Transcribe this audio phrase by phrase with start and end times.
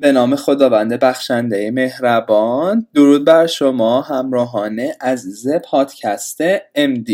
[0.00, 7.12] به نام خداوند بخشنده مهربان درود بر شما همراهان عزیز پادکست MD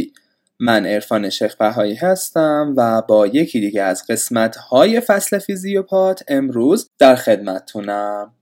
[0.60, 6.90] من عرفان شیخ بهایی هستم و با یکی دیگه از قسمت های فصل فیزیوپات امروز
[6.98, 8.34] در خدمتتونم.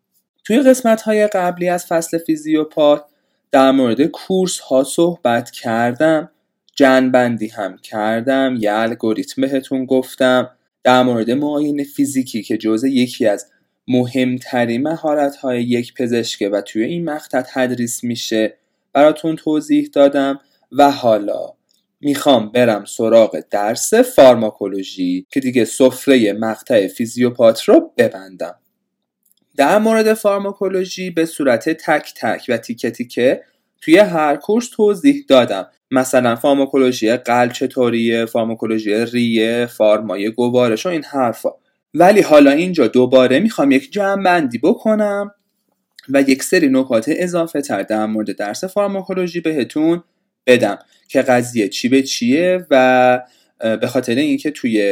[0.45, 3.05] توی قسمت های قبلی از فصل فیزیوپات
[3.51, 6.30] در مورد کورس ها صحبت کردم
[6.77, 10.51] جنبندی هم کردم یه الگوریتم بهتون گفتم
[10.84, 13.47] در مورد معاینه فیزیکی که جزء یکی از
[13.88, 18.55] مهمترین مهارت های یک پزشکه و توی این مقطع تدریس میشه.
[18.92, 20.41] براتون توضیح دادم
[20.72, 21.52] و حالا
[22.00, 28.55] می‌خوام برم سراغ درس فارماکولوژی که دیگه سفره مقطع فیزیوپات رو ببندم.
[29.56, 33.42] در مورد فارماکولوژی به صورت تک تک و تیکه تیکه
[33.80, 35.66] توی هر کورس توضیح دادم.
[35.91, 41.50] مثلا فارماکولوژی قلب چطوریه فارماکولوژی ریه فارمای گوارش و این حرفا.
[41.95, 45.31] ولی حالا اینجا دوباره می‌خوام یک جمع بندی بکنم
[46.09, 50.03] و یک سری نکات اضافه تر در مورد درس فارماکولوژی بهتون
[50.47, 53.20] بدم که قضیه چی به چیه و
[53.63, 54.83] به خاطر اینکه توی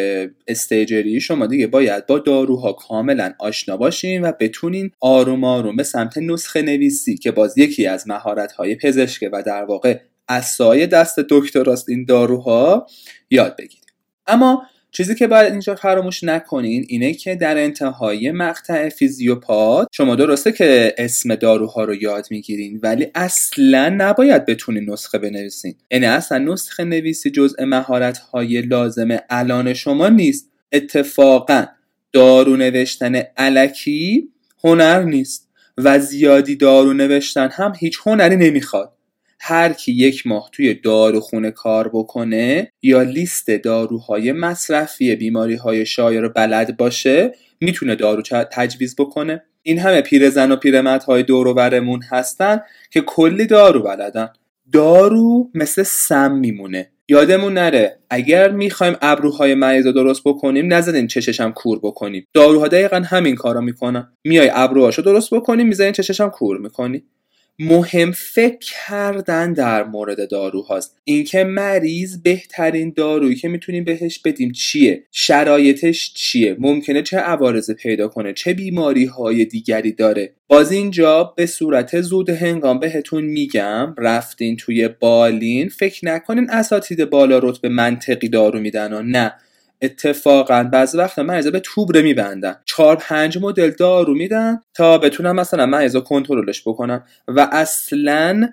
[0.49, 6.19] استیجری شما دیگه باید با داروها کاملا آشنا باشین و بتونین آروم آروم به سمت
[6.19, 11.89] نسخه نویسی که باز یکی از مهارت های پزشکه و در واقع اسای دست دکتراست
[11.89, 12.87] این داروها
[13.31, 13.93] یاد بگیرید.
[14.27, 20.53] اما چیزی که باید اینجا فراموش نکنین اینه که در انتهای مقطع فیزیوپات شما درسته
[20.53, 25.75] که اسم داروها رو یاد می‌گیرین ولی اصلا نباید بتونین نسخه بنویسین.
[25.91, 30.51] یعنی اصلا نسخه نویسی جزء مهارت های لازم الان شما نیست.
[30.73, 31.67] اتفاقا
[32.13, 34.29] دارو نوشتن علکی
[34.65, 38.93] هنر نیست و زیادی دارو نوشتن هم هیچ هنری نمی‌خواد.
[39.43, 46.21] هر کی یک ماه توی داروخونه کار بکنه یا لیست داروهای مصرفی بیماری های شایع
[46.21, 49.43] رو بلد باشه می‌تونه دارو تجویز بکنه.
[49.63, 52.61] این همه پیرزن و پیرمرد های دور برمون هستن
[52.91, 54.29] که کلی دارو بلدن.
[54.73, 56.91] دارو مثل سم میمونه.
[57.09, 62.27] یادمون نره اگر می‌خوایم ابروهای مریض رو درست بکنیم نزدین چششم کور بکنیم.
[62.35, 64.13] داروها دقیقا همین کارا می‌کنن.
[64.25, 67.05] میای ابروهاشو درست بکنیم می‌زنین چششم کور می‌کنی.
[67.63, 75.05] مهم فکر کردن در مورد داروهاست اینکه مریض بهترین دارویی که می‌تونیم بهش بدیم چیه؟
[75.13, 81.47] شرایطش چیه؟ ممکنه چه عوارض پیدا کنه؟ چه بیماری های دیگری داره؟ باز اینجا به
[81.47, 88.61] صورت زود هنگام بهتون میگم رفتین توی بالین فکر نکنین اساتید بالا رتبه منطقی دارو
[88.61, 89.33] میدن و نه.
[89.83, 92.57] اتفاقا بعضی وقت مریضا به توبره میبندن.
[92.65, 97.03] چهار پنج مدل دارو میدن تا بتونن مثلا مریضا کنترلش بکنن.
[97.29, 98.49] و اصلا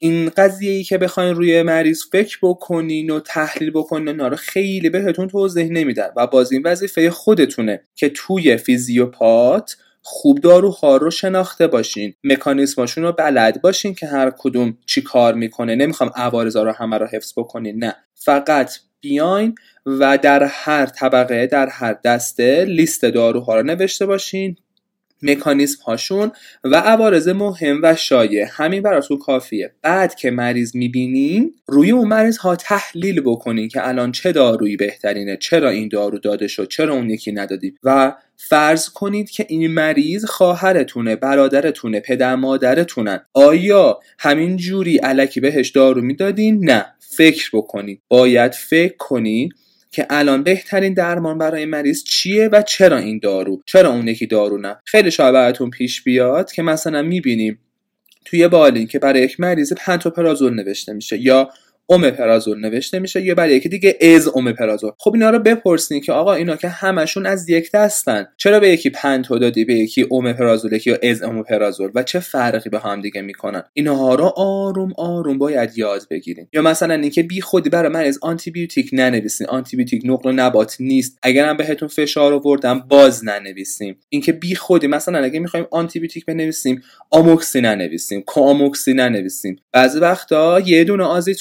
[0.00, 5.28] این قضیه ای که بخواین روی مریض فکر بکنین و تحلیل بکنین و خیلی بهتون
[5.28, 6.08] توضیح نمیدن.
[6.16, 9.76] و باز این وظیفه خودتونه که توی فیزیوپات
[10.10, 12.14] خوب داروها رو شناخته باشین.
[12.24, 15.74] مکانیسماشون رو بلد باشین که هر کدوم چی کار می‌کنه.
[15.74, 17.94] نمی‌خوام عوارضا رو همه رو حفظ بکنین نه.
[18.14, 19.54] فقط بیاین
[19.86, 24.56] و در هر طبقه در هر دسته لیست داروها رو نوشته باشین
[25.22, 26.32] مکانیسم هاشون
[26.64, 28.46] و عوارض مهم و شایع.
[28.50, 29.72] همین براتون کافیه.
[29.82, 35.36] بعد که مریض می‌بینین روی اون مریض ها تحلیل بکنین که الان چه دارویی بهترینه
[35.36, 40.24] چرا این دارو داده شد چرا اون یکی ندادیم و فرض کنید که این مریض
[40.24, 43.20] خواهرتونه برادرتونه پدر مادرتونن.
[43.34, 46.86] آیا همین جوری علکی بهش دارو می‌دادین؟ نه.
[46.98, 48.02] فکر بکنید.
[48.08, 49.52] باید فکر کنید
[49.90, 54.58] که الان بهترین درمان برای مریض چیه و چرا این دارو؟ چرا اون یکی دارو
[54.58, 57.58] نه؟ خیلی شاید براتون پیش بیاد که مثلا می‌بینیم
[58.24, 61.50] توی بالین که برای یک مریض پنتوپرازول نوشته میشه یا
[61.90, 66.34] اومپرازول نوشته میشه یا برای یکی دیگه از اومپرازول خب اینا رو بپرسین که آقا
[66.34, 68.26] اینا که همشون از یک دستن.
[68.36, 72.78] چرا به یکی پنتو دادی به یکی اومپرازول یکی از اومپرازول و چه فرقی به
[72.78, 76.46] هم دیگه می‌کنن؟ اینها رو آروم آروم باید یاد بگیرین.
[76.52, 79.46] یا مثلا اینکه بی خودی برای مریض آنتی بیوتیک ننویسین.
[79.46, 81.18] آنتی بیوتیک نقل نبات نیست.
[81.22, 86.82] اگرم بهتون فشار آوردم باز ننویسیم اینکه بی خودی مثلا اگه می‌خوایم آنتی بیوتیک بنویسیم
[87.10, 88.22] آموکسی ننویسیم.
[88.22, 89.56] کوآموکسی ننویسیم.
[89.72, 91.36] بعضی وقتا یه دونه آزیترو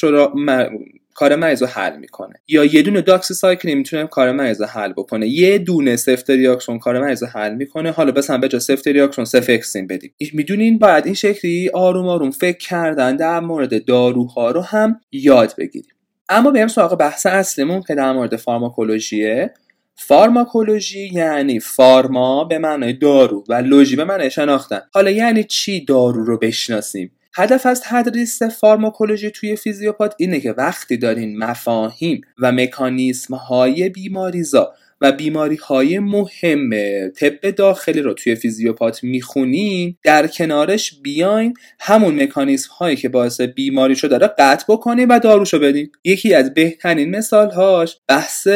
[1.13, 2.33] کار مریض رو حل می‌کنه.
[2.47, 5.27] یا یه دونه داکسی سایکلین می‌تونه کار مریض رو حل بکنه.
[5.27, 7.91] یه دونه سفتریاکسون کار مریض رو حل می‌کنه.
[7.91, 10.13] حالا بس هم به جا سفتریاکسون سفکسیم بدیم.
[10.33, 15.91] می‌دونین باید این شکلی آروم آروم فکر کردن در مورد داروها رو هم یاد بگیریم.
[16.29, 19.53] اما بریم سراغ بحث اصلیمون که در مورد فارماکولوژیه.
[19.95, 24.81] فارماکولوژی یعنی فارما به معنای دارو و لوژی به معنای شناختن.
[24.93, 30.97] حالا یعنی چی دارو رو بشناسیم؟ هدف از تدریس فارماکولوژی توی فیزیوپات اینه که وقتی
[30.97, 36.69] دارین مفاهیم و مکانیسم های بیماریزا و بیماری های مهم
[37.09, 44.07] طب داخلی رو توی فیزیوپات می‌خونین در کنارش بیاین همون مکانیزم هایی که باعث بیماریشو
[44.07, 48.47] داره قطع بکنین و داروشو بدین یکی از بهترین مثال هاش بحث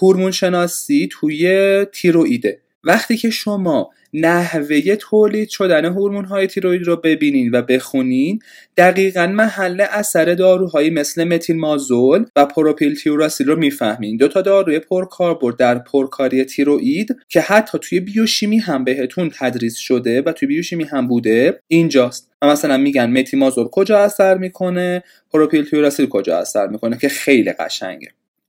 [0.00, 7.50] هورمون شناسی توی تیرویده وقتی که شما نحوه تولید شدن هورمون های تیروید رو ببینین
[7.54, 8.38] و بخونین
[8.76, 14.16] دقیقا محل اثر داروهایی مثل متیل مازول و پروپیل تیوراسیل رو می‌فهمین.
[14.16, 20.22] دو تا داروی پرکاربرد در پرکاری تیروئید که حتی توی بیوشیمی هم بهتون تدریس شده
[20.22, 22.30] و توی بیوشیمی هم بوده اینجاست.
[22.42, 25.02] و مثلا میگن متیمازول کجا اثر می‌کنه؟
[25.32, 28.08] پروپیل تیوراسیل کجا اثر می‌کنه؟ که خیلی قشنگه.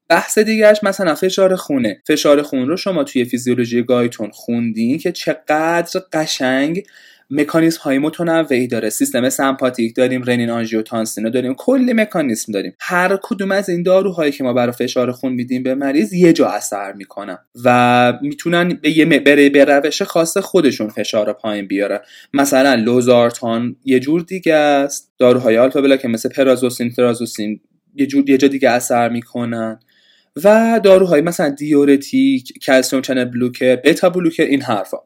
[0.09, 2.01] بحث دیگرش مثلا فشار خونه.
[2.07, 6.83] فشار خون رو شما توی فیزیولوژی گایتون خوندین که چقدر قشنگ
[7.29, 8.89] مکانیزم های متنوعی داره.
[8.89, 12.73] سیستم سمپاتیک داریم رنین آنژیوتانسین داریم کلی مکانیزم داریم.
[12.79, 16.47] هر کدوم از این داروهایی که ما برای فشار خون میدیم به مریض یه جا
[16.47, 21.99] اثر می‌کنن و می‌تونن به یه بره به روش خاص خودشون فشار پایین بیارن.
[22.33, 25.11] مثلا لوزارتان یه جور دیگه است.
[25.17, 27.59] داروهای آلفا که مثل پرازوسین ترازوسین
[27.95, 29.79] یه جور یه جا دیگه اثر می‌کنن.
[30.43, 34.97] و داروهای مثلا دیورتیک کلسیم چنل بلوکر بتا بلوکر این حرفا.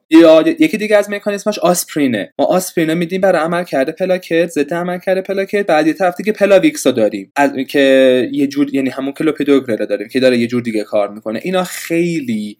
[0.60, 2.34] یکی دیگه از مکانیزماش آسپرینه.
[2.40, 5.66] ما آسپرینه میدیم برای عمل کرده پلاکت ضد عمل کرده پلاکت.
[5.66, 7.32] بعد یه طرف دیگه پلاویکس ها داریم.
[7.36, 11.40] از که یه جور یعنی همون کلوپیدوگرل داریم که داره یه جور دیگه کار می‌کنه.
[11.44, 12.58] اینا خیلی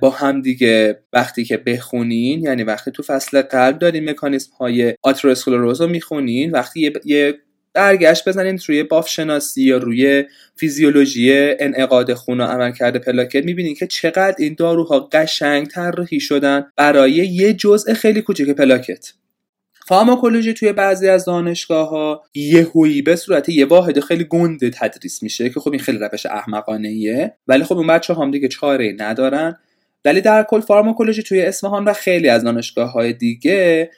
[0.00, 5.80] با هم دیگه وقتی که بخونین یعنی وقتی تو فصل قلب داریم مکانیزم های آتروسکلروز
[5.80, 7.34] رو می‌خونین وقتی یه
[7.74, 10.24] برگشت بزنید روی بافت شناسی یا روی
[10.56, 13.44] فیزیولوژی انعقاد خون و عملکرد پلاکت.
[13.44, 19.12] می‌بینید که چقدر این داروها قشنگ طراحی شدن برای یه جزء خیلی کوچک پلاکت.
[19.90, 25.50] فارماکولوژی توی بعضی از دانشگاه ها یهویی به صورت یه واحد خیلی گنده تدریس میشه
[25.50, 29.58] که خب این خیلی روش احمقانه ایه ولی خب اون بچه هم دیگه چاره ندارن.
[30.04, 33.90] ولی در کل فارماکولوژی توی اصفهان و خیلی از دانشگاه های دیگه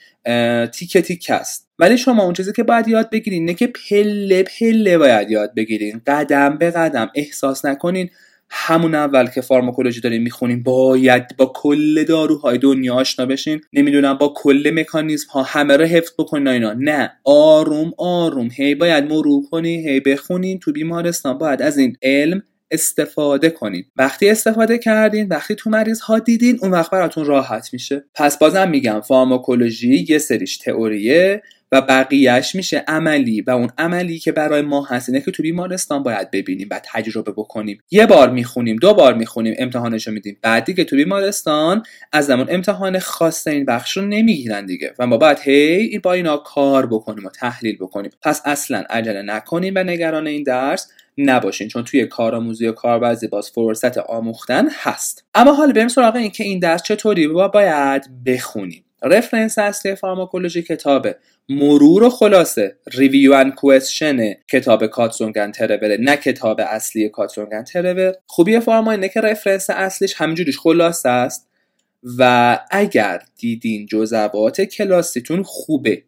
[0.72, 4.99] تیکه تیک است ولی شما اون چیزی که باید یاد بگیرین اینه که پله پله
[4.99, 6.00] باید یاد بگیرین.
[6.06, 7.10] قدم به قدم.
[7.14, 8.10] احساس نکنین
[8.50, 13.60] همون اول که فارماکولوژی دارین می‌خونین باید با کل داروهای دنیا آشنا بشین.
[13.72, 16.72] نمی‌دونم با کل مکانیزم ها همه رو حفظ بکنین اینا.
[16.72, 17.12] نه.
[17.25, 18.48] آروم آروم.
[18.52, 23.84] هی باید مرور کنین هی بخونین تو بیمارستان باید از این علم استفاده کنین.
[23.96, 28.04] وقتی استفاده کردین وقتی تو مریض ها دیدین اون وقت براتون راحت میشه.
[28.14, 31.42] پس بازم میگم فارماکولوژی یه سریش تئوریه.
[31.72, 36.02] و بقیهش میشه عملی و اون عملی که برای ما هست اینه که تو بیمارستان
[36.02, 37.78] باید ببینیم و تجربه بکنیم.
[37.90, 40.38] یه بار می‌خونیم دو بار می‌خونیم امتحانش رو میدیم.
[40.42, 41.82] بعد دیگه تو بیمارستان
[42.12, 46.36] از زمان امتحان خاص این بخش رو نمی‌گیرن دیگه و ما باید هی با اینا
[46.36, 48.10] کار بکنیم و تحلیل بکنیم.
[48.22, 50.88] پس اصلا عجله نکنیم و نگران این درس
[51.19, 55.24] نباشین چون توی کارآموزی و کارورزی باز فرصت آموختن هست.
[55.34, 58.84] اما حالا بریم سراغ این که این درس چطوری با باید بخونیم.
[59.02, 61.08] رفرنس اصلی فارماکولوژی کتاب
[61.49, 62.76] مرور و خلاصه.
[62.94, 68.93] review and question کتاب کاتسونگ اند ترور نه کتاب اصلی کاتسونگ اند ترور خوبی فارما
[68.93, 71.49] اینه که رفرنس اصلیش همینجوریش خلاصه است
[72.19, 76.02] و اگر دیدین جزوات کلاسیتون خوبه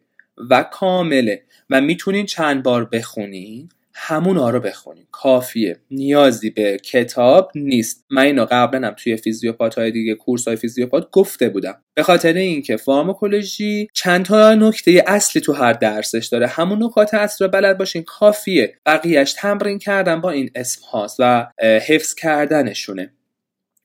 [0.49, 5.07] و کامله و می‌تونین چند بار بخونین همون رو بخونیم.
[5.11, 5.77] کافیه.
[5.91, 8.05] نیازی به کتاب نیست.
[8.09, 11.81] من اینو قبلا هم توی فیزیوپات های دیگه کورس های فیزیوپات گفته بودم.
[11.93, 16.47] به خاطر اینکه فارماکولوژی چند تا نکته اصلی تو هر درسش داره.
[16.47, 18.03] همون نکات اصلی رو بلد باشین.
[18.03, 18.77] کافیه.
[18.85, 21.47] بقیهش تمرین کردن با این اسم هاست و
[21.87, 23.11] حفظ کردنشونه.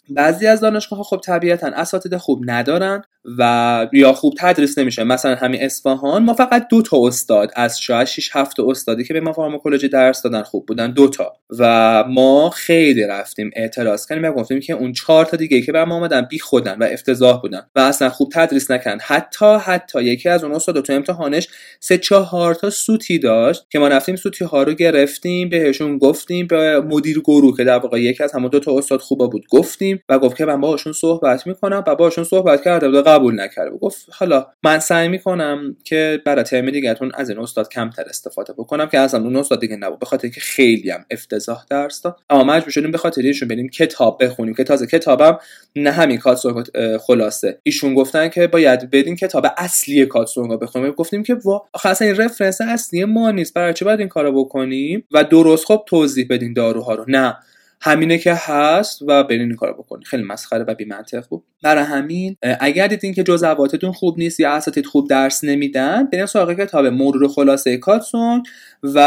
[0.08, 3.02] بعضی از دانشگاه خب طبیعتا اساتید خوب ندارن.
[3.38, 5.04] و یا خوب تدریس نمیشه.
[5.04, 9.20] مثلا همین اصفهان ما فقط دو تا استاد از شاید 6 7 استادی که به
[9.20, 11.32] ما فارماکولوژی درس دادن خوب بودن دو تا.
[11.58, 15.84] و ما خیلی رفتیم اعتراض کردیم و گفتیم که اون چهار تا دیگه که به
[15.84, 18.98] ما اومدن بی خودن و افتضاح بودن و اصلا خوب تدریس نکردن.
[19.02, 21.48] حتی حتی یکی از اون استادا تو امتحانش
[21.80, 26.80] سه چهار تا سوتی داشت که ما رفتیم سوتی ها رو گرفتیم بهشون گفتیم به
[26.80, 30.18] مدیر گروه که در واقع یکی از همون دو تا استاد خوبا بود گفتیم و
[30.18, 33.70] گفت که من باهاشون صحبت می‌کنم و باهاشون صحبت کرده قبول نکرده.
[33.70, 38.86] گفت حالا من سعی می‌کنم که برای ترم دیگهتون از این استاد کمتر استفاده بکنم
[38.86, 42.16] که اصلا اون استاد دیگه نبود به خاطر که خیلی هم افتضاح درس داد.
[42.30, 45.38] اما مجبور شدیم به خاطر ایشون بریم کتاب بخونیم که تازه کتابم
[45.76, 46.66] نه همین کاتسونگ
[46.98, 47.58] خلاصه.
[47.62, 50.90] ایشون گفتن که باید بریم کتاب اصلی کاتسونگ بخونیم.
[50.90, 53.54] گفتیم که وا اصلا این رفرنس اصلی ما نیست.
[53.54, 57.04] برای چه باید این کارو بکنیم؟ و درست خب توضیح بدین داروها رو.
[57.08, 57.36] نه.
[57.82, 60.02] همینه که هست و برین این کارو بکنین.
[60.02, 61.44] خیلی مسخره و بی منطق بود.
[61.62, 66.52] برای همین اگر دیدین که جزواتتون خوب نیست یا اساتید خوب درس نمیدن برین سراغ
[66.52, 68.42] کتاب مرور خلاصه کاتسون
[68.82, 68.98] و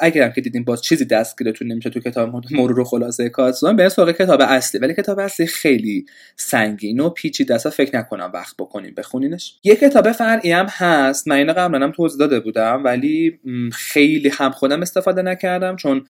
[0.00, 4.10] اگر هم که دیدین باز چیزی دستگیرتون نمیشه تو کتاب مرور خلاصه کاتسون برین سراغ
[4.10, 4.80] کتاب اصلی.
[4.80, 9.54] ولی کتاب اصلی خیلی سنگین و پیچیده است فکر نکنم وقت بکنیم بخونینش.
[9.64, 11.28] یه کتاب فرعی هم هست.
[11.28, 13.40] من اینو قبلا هم توضیح داده بودم ولی
[13.72, 16.04] خیلی هم خودم استفاده نکردم چون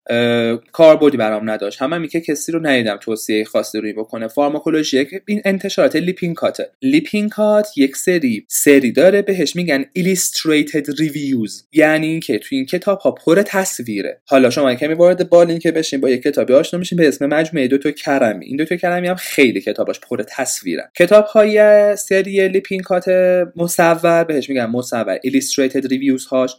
[0.73, 1.83] کاربردی برام نداشت.
[2.11, 4.29] که کسی رو ندیدم توصیه خاصی روی بکنه.
[4.29, 11.65] فارماکولوژی این انتشارات لیپینکات لیپینکات یک سری سری داره بهش میگن illustrated reviews.
[11.73, 14.21] یعنی اینکه تو این کتاب ها پر تصویره.
[14.27, 17.69] حالا شما کمی وارد بالین که بشین با یک کتابی آشنا میشین به اسم مجموعه
[17.69, 18.47] دو تا کرمی.
[18.47, 23.09] این دو تا کرمی هم خیلی کتاباش پر تصویره کتاب های سری لیپینکات
[23.57, 26.57] مصور بهش میگن مصور illustrated reviews هاش.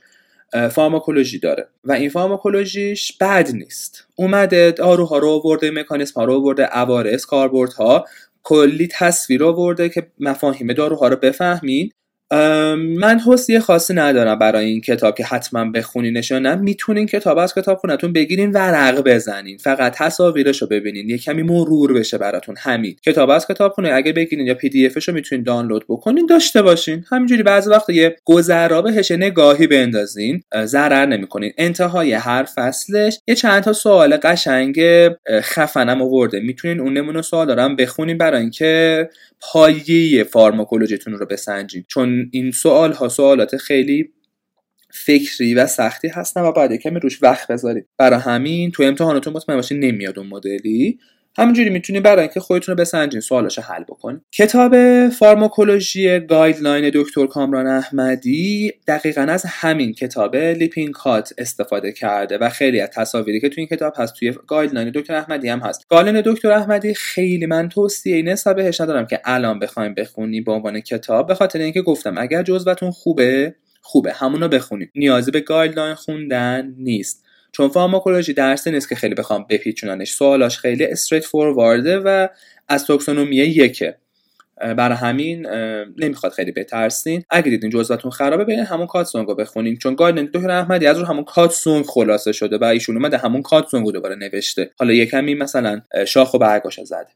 [0.54, 1.68] فارماکولوژی داره.
[1.84, 4.08] و این فارماکولوژیش بد نیست.
[4.16, 8.06] اومده داروها رو آورده مکانیسم ها رو آورده عوارض کاربردها
[8.44, 11.92] کلی تصویر آورده که مفاهیم داروها رو بفهمین.
[12.32, 16.56] من حسیه خاصی ندارم برای این کتاب که حتما بخونینش یا نه.
[16.56, 19.58] می‌تونین کتاب از کتاب خونتون بگیرین ورق بزنین.
[19.58, 21.10] فقط تصاویرش رو ببینین.
[21.10, 22.56] یه کمی مرور بشه براتون.
[22.60, 22.96] همین.
[23.06, 26.26] کتاب از کتاب خونه اگه بگیرین یا پی دی افش رو می‌تونین دانلود بکنین.
[26.26, 27.06] داشته باشین.
[27.12, 30.42] همینجوری بعضی وقت یه گذرا بهش نگاهی بندازین.
[30.66, 31.54] ضرر نمی‌کنین.
[31.58, 34.82] انتهای هر فصلش یه چند تا سوال قشنگ
[35.42, 36.40] خفنم آورده.
[36.40, 39.10] می‌تونین اون نمونه سوال دارم بخونین برای اینکه
[39.42, 41.86] پایه فارماکولوژیتون رو بسنجین.
[41.88, 44.10] چون این سوال ها سوالات خیلی
[44.92, 49.58] فکری و سختی هستن و باید کمی روش وقت بذارید برای همین تو امتحاناتون مطمئن
[49.58, 51.00] باشین نمیاد اون مدلی.
[51.38, 54.76] همینجوری می‌تونید برای اینکه خودتون رو بسنجین سوالاشو حل بکنید کتاب
[55.10, 62.90] فارماکولوژی guideline دکتر کامران احمدی دقیقا از همین کتاب لیپینکات استفاده کرده و خیلی از
[62.90, 65.86] تصاویری که توی این کتاب هست توی guideline دکتر احمدی هم هست.
[65.90, 70.80] guideline دکتر احمدی خیلی من توصیه نسبت بهش ندارم که الان بخوایم بخونی به عنوان
[70.80, 74.92] کتاب به خاطر اینکه گفتم اگر جزوتون خوبه خوبه همونو بخونید.
[74.96, 77.23] نیازی به guideline خوندن نیست.
[77.56, 80.12] چون فارماکولوژی درسی نیست که خیلی بخوان بپیچوننش.
[80.12, 82.28] سوالاش خیلی straightforward ه و
[82.70, 83.96] از taxonomy یکه.
[84.78, 85.48] برای همین
[85.98, 87.24] نمی‌خواد خیلی بترسین.
[87.30, 89.78] اگه دیدین جزواتون خرابه برین همون کاتسونگ رو بخونین.
[89.78, 93.86] چون guideline دکتر احمدی از رو همون کاتسونگ خلاصه شده و ایشون اومده همون کاتسونگ
[93.86, 94.72] رو دوباره نوشته.
[94.80, 97.08] حالا یکمی مثلا شاخ و برگاش زده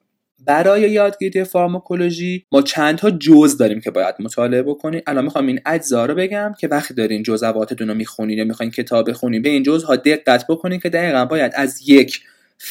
[0.47, 5.59] برای یادگیری فارماکولوژی ما چند تا جز داریم که باید مطالعه بکنیم الان می‌خوام این
[5.65, 9.63] اجزا رو بگم که وقتی دارین جزواتتون رو می‌خونین یا می‌خواین کتاب بخونین به این
[9.63, 12.21] جزها دقت بکنین که دقیقا باید از یک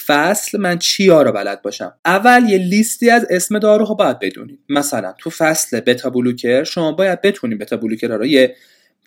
[0.07, 1.93] فصل من چیا رو بلد باشم.
[2.05, 7.21] اول یه لیستی از اسم داروها باید بدونید مثلا تو فصل بتا بلوکر شما باید
[7.21, 8.57] بتونین بتا بلوکر رو یه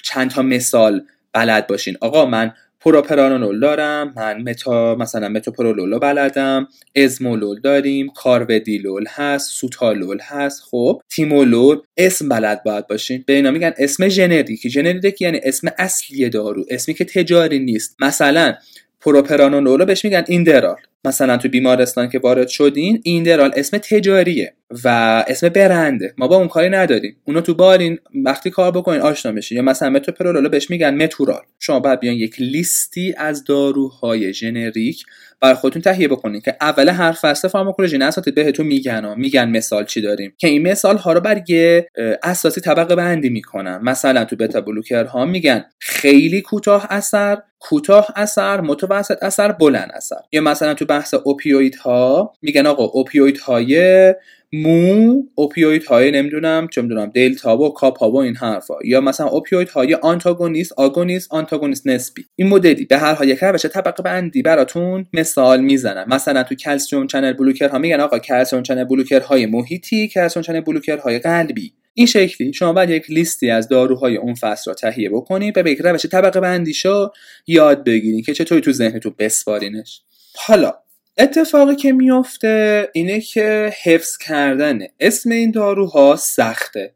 [0.03, 1.97] چند تا مثال بلد باشین.
[2.01, 10.61] آقا من پروپرانول دارم من متا مثلا متوپرولول بلدم ازمولول داریم کارودیلول هست سوتالول هست
[10.71, 13.23] خب تیمولول اسم بلد باید باشین.
[13.27, 14.69] به اینا میگن اسم ژنریکی.
[14.69, 17.95] ژنریک یعنی اسم اصلی دارو اسمی که تجاری نیست.
[17.99, 18.53] مثلا
[19.01, 20.77] پروپرانول بهش میگن ایندرال.
[21.05, 24.53] مثلا تو بیمارستان که وارد شدین ایندرال اسم تجاریه
[24.83, 24.87] و
[25.27, 26.13] اسم برنده.
[26.17, 27.17] ما با اون کاری نداریم.
[27.25, 29.55] اونو تو بارین وقتی کار بکنین آشنا بشین.
[29.55, 31.41] یا مثلا متوپرولول بهش میگن متورال.
[31.59, 35.05] شما باید بیان یک لیستی از داروهای ژنریک
[35.41, 40.01] بر خودتون تهیه بکنین که اول هر فصل فارماکولوژی اساتید بهتون میگن میگن مثال چی
[40.01, 40.33] داریم.
[40.37, 41.87] که این مثال ها رو بر یه
[42.23, 43.79] اساسی طبقه بندی می‌کنن.
[43.83, 50.15] مثلا تو بتا بلوکر ها میگن خیلی کوتاه اثر کوتاه اثر متوسط اثر بلند اثر.
[50.31, 54.13] یا مثلا تو بحث اوپیوید ها میگن آقا اوپیوید های
[54.53, 58.73] مو opioid های نمی‌دونم چه می‌دونم دلتا و کاپا و این حرفا.
[58.85, 62.25] یا مثلا opioid های آنتاگونیست آگونیست آنتاگونیست نسبی.
[62.35, 66.05] این مدلی به هر حال یک روش طبقه بندی براتون مثال می‌زنم.
[66.07, 70.61] مثلا تو calcium channel blocker ها میگن آقا calcium channel blocker های محیطی calcium channel
[70.61, 71.73] blocker های قلبی.
[71.93, 72.53] این شکلی.
[72.53, 76.39] شما باید یک لیستی از داروهای اون فصل را تهیه بکنید به یک روش طبقه
[76.39, 77.11] بندیشو
[77.47, 80.01] یاد بگیرید که چطوری تو ذهنتون بسپارینش.
[80.45, 80.73] حالا
[81.17, 86.93] اتفاقی که میفته اینه که حفظ کردن اسم این داروها سخته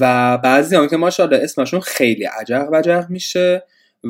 [0.00, 3.62] و بعضی هم که ماشاءالله اسمشون خیلی عجق وجق میشه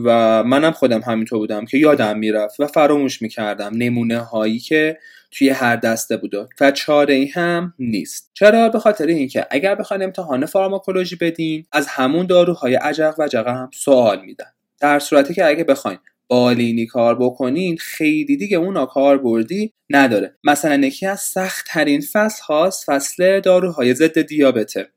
[0.04, 4.98] و منم خودم همینطور بودم که یادم می‌رفت و فراموش می‌کردم نمونه هایی که
[5.30, 8.30] توی هر دسته بوده و چاره ای هم نیست.
[8.34, 13.70] چرا؟ به خاطر اینکه اگر بخواین امتحان فارماکولوژی بدین از همون داروهای عجق و هم
[13.74, 14.52] سوال میدن.
[14.80, 15.98] در صورتی که اگه بخواین
[16.30, 20.37] بالینی کار بکنین خیلی دیگه اونا کار بردی نداره.
[20.44, 24.88] مثلا یکی از سخت ترین فصل هاست فصل داروهای ضد دیابته.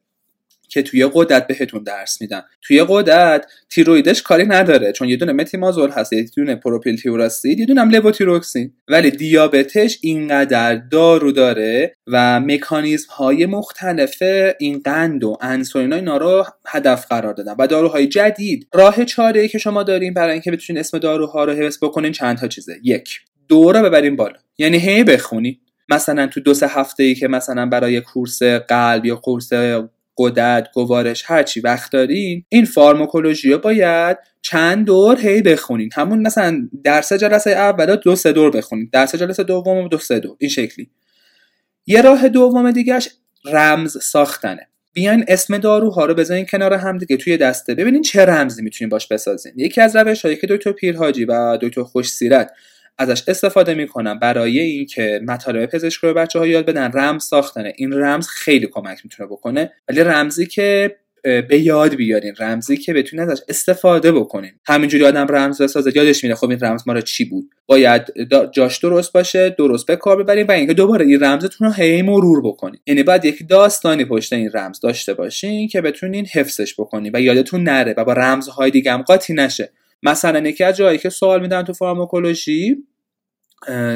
[0.70, 2.42] که توی قدرت بهتون درس میدن.
[2.62, 7.66] توی قدرت تیرویدش کاری نداره چون یه دونه متیمازول هست یه دونه پروپیل تیوراستید یه
[7.66, 14.24] دونه هم لووتیروکسین ولی دیابتش اینقدر دارو داره و مکانیزم های مختلف
[14.60, 18.68] این قند و انسولین اینا رو هدف قرار دادن و داروهای جدید.
[18.74, 22.48] راه چاره که شما داریم برای اینکه بتونین اسم داروها رو حفظ بکنین چند تا
[22.48, 22.80] چیزه.
[22.84, 24.38] یک دوره ببرین بالا.
[24.58, 29.16] یعنی هی بخونی مثلا تو دو سه هفته ای که مثلا برای کورس قلب یا
[29.16, 29.54] کورس
[30.18, 35.90] قدرت گوارش هرچی وقت دارین این فارماکولوژی رو باید چند دور هی بخونین.
[35.96, 38.90] همون مثلا درس جلسه اول دو سه دور بخونین.
[38.94, 40.36] درس جلسه دوم دو سه دور.
[40.40, 40.90] این شکلی.
[41.86, 43.10] یه راه دوم دیگهش
[43.46, 44.68] رمز ساختنه.
[44.94, 47.76] بیاین اسم داروها رو بزنین کنار هم دیگه توی دسته.
[47.76, 49.54] ببینین چه رمزی می‌تونین باش بسازین.
[49.58, 52.52] یکی از روش هایی که دکتر پیرهاجی و دکتر خوش سیرت
[52.98, 56.92] ازش استفاده می‌کنم برای اینکه مطالب پزشکی رو بچه ها یاد بدن.
[56.92, 59.72] رمز ساختنه این رمز خیلی کمک می‌تونه بکنه.
[59.90, 62.34] ولی رمزی که به یاد بیارین.
[62.40, 64.52] رمزی که بتونین ازش استفاده بکنین.
[64.66, 65.92] همینجوری آدم رمز بسازه.
[65.96, 67.50] یادش میره خب این رمز ما چی بود.
[67.66, 68.14] باید
[68.52, 72.42] جاش درست باشه درست به کار ببرین و اینکه دوباره این رمزتون رو هی مرور
[72.42, 72.80] بکنین.
[72.88, 77.64] یعنی باید یک داستانی پشت این رمز داشته باشین که بتونین حفظش بکنین و یادتون
[77.64, 79.72] نره و با رمزهای دیگه هم قاطی نشه.
[80.04, 82.78] مثلا یکی از جایی که سوال میدن تو فارماکولوژی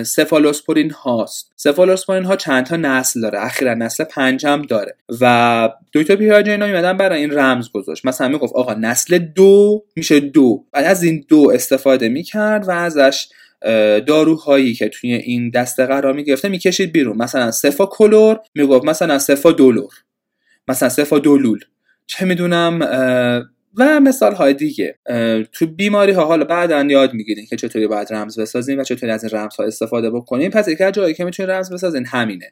[0.04, 1.52] سفالوسپورین هاست.
[1.56, 4.96] سفالوسپورین ها چند تا نسل داره؟ اخیرا نسل پنجم داره.
[5.22, 8.06] و دکتر پیراجی اینا میمدن برای این رمز گذاشت.
[8.06, 10.66] مثلا می‌گفت آقا نسل دو میشه دو.
[10.72, 13.28] بعد از این دو استفاده می‌کرد و ازش
[14.08, 17.18] داروهایی که توی این دسته قرار می‌گرفته می‌کشید بیرون.
[17.18, 19.94] مثلا سفا کلور می‌گفت مثلا سفا دولور
[20.68, 21.60] مثلا سفا دولول
[22.08, 22.80] چه می‌دونم
[23.78, 24.96] و مثال های دیگه
[25.52, 29.24] تو بیماری ها حالا بعدا یاد می‌گیرین که چطوری باید رمز بسازین و چطوری از
[29.24, 32.52] این رمز ها استفاده بکنین پس یکی جایی که می‌تونین رمز بسازین همینه.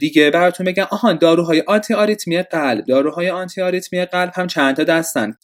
[0.00, 2.84] دیگه براتون بگم آهان داروهای آنتی آریتمی قلب.
[2.84, 5.34] داروهای آنتی آریتمی قلب هم چند تا دستن.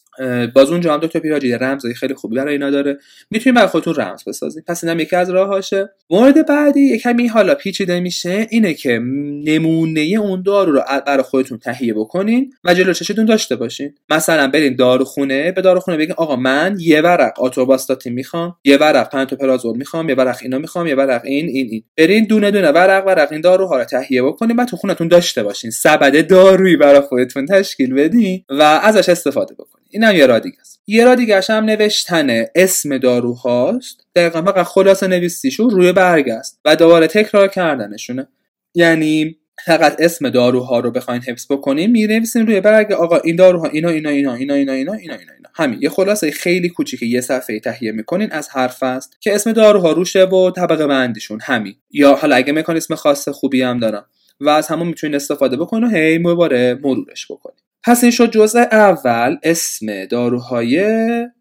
[0.54, 2.98] باز اونجا هم دکتر پیراجی رمزای خیلی خوبی برای اینا داره.
[3.30, 5.90] می‌تونید برای خودتون رمز بسازید پس اینم یکی از راهاشه.
[6.10, 8.98] مورد بعدی یکمی حالا پیچیده میشه اینه که
[9.44, 13.94] نمونه اون دارو رو برای خودتون تهیه بکنین و جلو چشتون داشته باشین.
[14.10, 14.76] مثلا برین
[15.12, 20.14] داروخونه به داروخونه بگین آقا من یه ورق آتوباستاتین می‌خوام یه ورق پنتوپرازول می‌خوام یه
[20.14, 21.84] ورق اینو می‌خوام یه ورق این این این.
[21.96, 25.70] برین دونه دونه ورق ورق این داروها رو تهیه بکنین بعد تو خونتون داشته باشین.
[25.70, 29.86] سبد دارویی برای خودتون تشکیل بدین و ازش استفاده بکنین.
[29.90, 30.80] اینم یه راه دیگه است.
[30.86, 34.06] یه راه دیگه هم نوشتن اسم داروهاست.
[34.14, 38.28] دقیقا فقط خلاصه نویسیشون روی برگ است و دوباره تکرار کردنشونه.
[38.74, 43.88] یعنی فقط اسم داروها رو بخواین حفظ بکنیم نویسیم روی برگ آقا این داروها اینا
[43.88, 45.48] اینا اینا اینا اینا اینا اینا اینا, اینا.
[45.54, 45.78] همین.
[45.82, 50.24] یه خلاصه خیلی کوچیک یه صفحه تهیه می‌کنین از حرف است که اسم داروها روشه
[50.24, 51.38] و طبقه بندیشون.
[51.42, 51.74] همین.
[51.90, 54.06] یا حالا اگه مکانیسم خاص خوبی هم دارم
[54.40, 57.58] و از همون می‌تونین استفاده بکنین و هی مباره مرورش بکنین.
[57.84, 60.84] پس این شد جزء اول اسم داروهای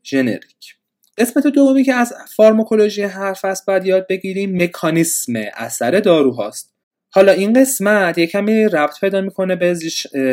[0.03, 0.75] ژنریک
[1.17, 6.70] قسمت دومی که از فارماکولوژی حرف است باید یاد بگیریم مکانیسم اثر داروهاست.
[7.13, 9.73] حالا این قسمت یه کمی ربط پیدا می‌کنه به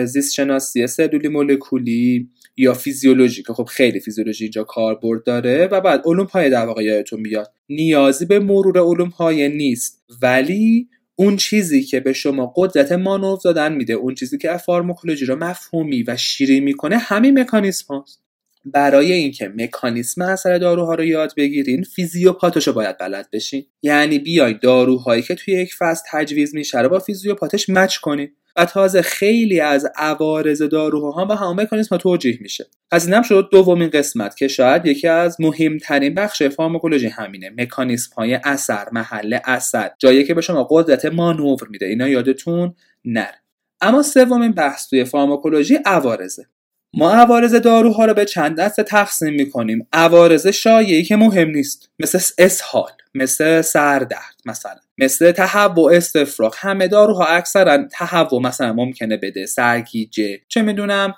[0.04, 6.02] زیست شناسی سلولی مولکولی یا فیزیولوژی که خب خیلی فیزیولوژی اینجا کاربرد داره و بعد
[6.04, 11.82] علوم های در واقع یادتون بیاد نیازی به مرور علوم های نیست ولی اون چیزی
[11.82, 16.60] که به شما قدرت مانور دادن میده اون چیزی که فارماکولوژی رو مفهومی و شیری
[16.60, 18.27] می‌کنه همین مکانیسم هاست.
[18.64, 23.64] برای اینکه مکانیسم اثر داروها رو یاد بگیرین فیزیوپاتش رو باید بلد بشین.
[23.83, 28.31] یعنی بیاین داروهایی که توی یک فصل تجویز میشه رو با فیزیوپاتش مچ کنین.
[28.59, 32.66] و تازه خیلی از عوارض داروها به همه مکانیسم توجیه میشه.
[32.90, 37.51] از اینم شد دومین قسمت که شاید یکی از مهمترین بخش فارماکولوژی همینه.
[37.59, 41.87] مکانیسم های اثر محل اثر جایی که به شما قدرت مانور میده.
[41.87, 43.42] اینا یادتون نره.
[43.81, 46.47] اما سومین بحث توی فارماکولوژی عوارضه.
[46.94, 49.87] ما عوارض داروها رو به چند دسته تقسیم می‌کنیم.
[49.92, 51.90] عوارض شایعی که مهم نیست.
[51.98, 54.81] مثل اسهال مثل سردرد مثلا.
[54.98, 56.55] مثل تهوع استفراغ.
[56.59, 59.46] همه داروها اکثرا تهوع مثلا ممکنه بده.
[59.46, 61.14] سرگیجه چه می‌دونم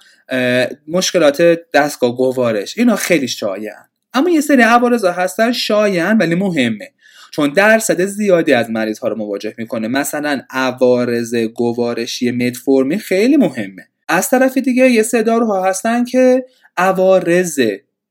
[0.89, 2.79] مشکلات دستگاه گوارش.
[2.79, 3.89] اینا خیلی شایعن.
[4.15, 6.93] اما یه سری عوارض هستن شایعن ولی مهمه.
[7.31, 9.89] چون درصد زیادی از مریض ها رو مواجه می‌کنه.
[9.89, 13.89] مثلا عوارض گوارشی متفورمین خیلی مهمه.
[14.11, 16.45] از طرف دیگه یه سری داروها هستن که
[16.77, 17.61] عوارض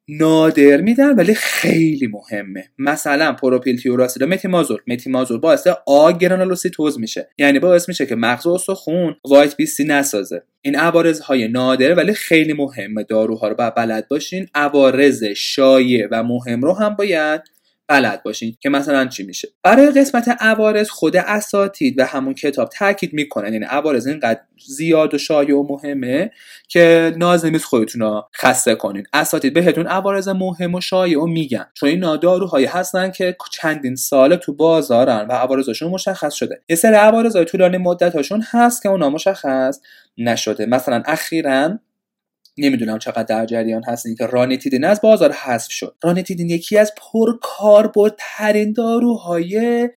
[0.10, 2.70] نادر میدن ولی خیلی مهمه.
[2.78, 4.80] مثلا پروپیل تیواوراسیل متیمازول.
[4.88, 7.30] متیمازول باعث آگرانولوسیتوز میشه.
[7.38, 10.44] یعنی باعث میشه که مغز استخون WBC نسازه.
[10.62, 13.04] این عوارض های نادره ولی خیلی مهمه.
[13.04, 14.48] داروها رو باید بلد باشین.
[14.56, 17.42] عوارض شایع و مهم رو هم باید
[17.90, 19.48] بلد باشین که مثلا چی میشه.
[19.64, 25.18] برای قسمت عوارض خود اساتید و همون کتاب تاکید می‌کنن یعنی عوارض اینقدر زیاد و
[25.18, 26.32] شایع و مهمه
[26.68, 29.04] که ناز نیست خودتون رو خسته کنین.
[29.14, 31.66] اساتید بهتون عوارض مهم و شایع و میگن.
[31.74, 36.62] چون این داروهایی هستن که چندین ساله تو بازارن و عوارضشون مشخص شده.
[36.70, 39.80] یه سری عوارض طولانی مدتشون هست که اونا مشخص
[40.18, 40.66] نشده.
[40.66, 41.80] مثلا اخیرا
[42.60, 45.96] نمی‌دونم چقدر در جریان هستین که رانیتیدین از بازار حذف شد.
[46.04, 49.90] رانیتیدین یکی از پرکاربردترین داروهای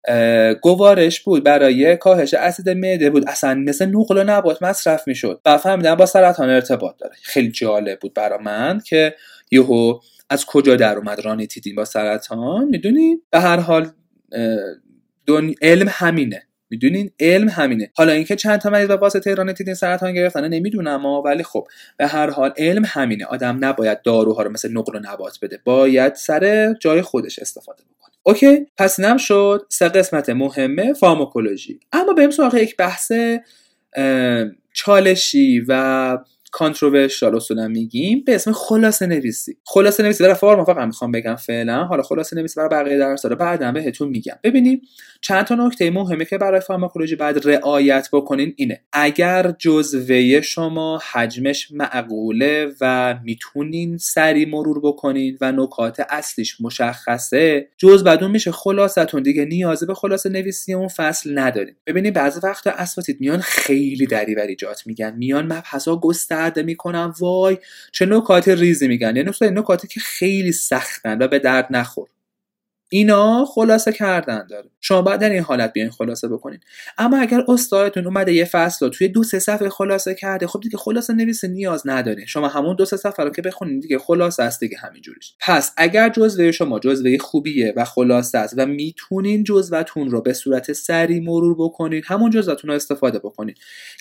[0.62, 1.44] گوارش بود.
[1.44, 3.24] برای کاهش اسید معده بود.
[3.28, 5.40] اصلا مثل نقل و نبات مصرف می‌شد.
[5.44, 7.14] و فهمیدم با سرطان ارتباط داره.
[7.22, 9.14] خیلی جالب بود برا من که
[9.50, 9.98] یهو
[10.30, 13.86] از کجا در اومد رانیتیدین با سرطان؟ می‌دونی؟ به هر حال
[15.26, 15.54] دون...
[15.62, 16.42] علم همینه.
[16.72, 17.90] می‌دونین؟ علم همینه.
[17.96, 22.30] حالا اینکه چند تا مریض به واسطه رانیتیدین سرطان گرفتن نمی‌دونم ولی خب به هر
[22.30, 23.24] حال علم همینه.
[23.24, 25.60] آدم نباید داروها رو مثل نقل و نبات بده.
[25.64, 28.14] باید سر جای خودش استفاده بکنه.
[28.22, 29.66] اوکی؟ پس نم شد.
[29.68, 31.80] سه قسمت مهمه فارماکولوژی.
[31.92, 33.12] اما بریم سراغ یک بحث
[34.72, 36.18] چالشی و
[36.52, 39.56] کانتروورشال اصولا میگیم به اسم خلاصه نویسی.
[39.64, 41.84] خلاصه نویسی برای فارما فقط می‌خوام بگم فعلا.
[41.84, 43.36] حالا خلاصه نویسی برای بقیه درس داره.
[43.36, 44.34] بعدا بهتون میگم.
[44.42, 44.82] ببینیم
[45.20, 48.54] چند تا نکته مهمه که برای فارماکولوژی بعد رعایت بکنین.
[48.56, 48.80] اینه.
[48.92, 58.04] اگر جزوه شما حجمش معقوله و می‌تونین سری مرور بکنین و نکات اصلیش مشخصه جز
[58.04, 59.22] بدون میشه خلاصتون.
[59.22, 64.56] دیگه نیازی به خلاصه نویسی اون فصل ندارین ببینید بعضی وقتا اساتید میان خیلی دریوری
[64.56, 65.14] جات میگن.
[65.16, 65.96] میان مبحثا
[66.42, 67.58] گسترده می‌کنن وای
[67.92, 69.16] چه نکات ریزی میگن.
[69.16, 72.08] یعنی نکاتی که خیلی سختن و به درد نخور.
[72.92, 74.70] اینا خلاصه کردن داره.
[74.80, 76.60] شما باید در این حالت بیاین خلاصه بکنین.
[76.98, 80.78] اما اگر استادتون اومده یه فصل رو توی دو سه صفحه خلاصه کرده خب دیگه
[80.78, 84.60] خلاصه نویس نیاز نداره شما همون دو سه صفحه رو که بخونین دیگه خلاصه است
[84.60, 85.34] دیگه همینجوریش.
[85.40, 90.72] پس اگر جزوه شما جزوه خوبیه و خلاصه است و می‌تونین جزوتون رو به صورت
[90.72, 93.54] سری مرور بکنین همون جزوتون رو استفاده بکنین.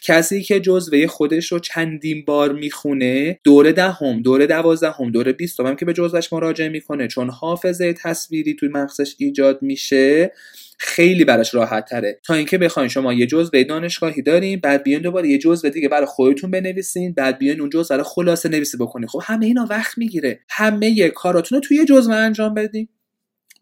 [0.04, 5.86] کسی که جزوه خودش رو چندین بار می‌خونه دوره دهم دوره دوازدهم دوره بیستم که
[5.86, 10.32] به جزوهش مراجعه می‌کنه چون حافظه تصویری توی مغزش ایجاد میشه
[10.78, 12.20] خیلی براش راحت تره.
[12.24, 16.06] تا اینکه بخواین شما یه جزء دانشگاهی دارین بعد بیان دوباره یه جزء دیگه برای
[16.06, 19.08] خودتون بنویسین بعد بیان اون جزء رو خلاصه نویسی بکنین.
[19.08, 20.40] خب همه اینا وقت می‌گیره.
[20.50, 22.88] همه کاراتون رو توی یه جزء انجام بدین.